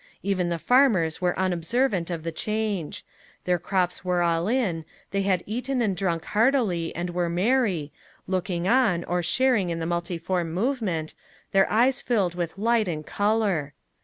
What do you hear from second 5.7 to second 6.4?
and drunk